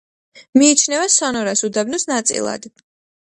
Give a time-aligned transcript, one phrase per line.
[0.59, 2.67] მიიჩნევა სონორას უდაბნოს ნაწილად.